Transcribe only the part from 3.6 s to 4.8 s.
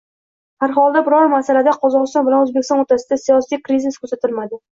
krizis kuzatilmadi.